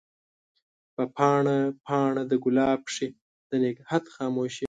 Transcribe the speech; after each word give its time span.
په 0.95 1.03
پاڼه، 1.15 1.57
پاڼه 1.85 2.21
دګلاب 2.31 2.79
کښي 2.87 3.07
د 3.49 3.51
نګهت 3.63 4.03
خاموشی 4.15 4.59